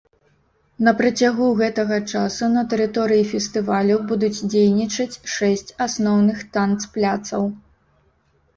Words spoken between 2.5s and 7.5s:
на тэрыторыі фестывалю будуць дзейнічаць шэсць асноўных танцпляцаў.